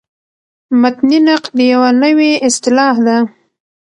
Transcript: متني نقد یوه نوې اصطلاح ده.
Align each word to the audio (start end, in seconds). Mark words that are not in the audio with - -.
متني 0.81 1.17
نقد 1.27 1.53
یوه 1.71 1.89
نوې 2.03 2.31
اصطلاح 2.47 2.95
ده. 3.05 3.17